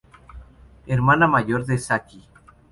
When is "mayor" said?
1.27-1.63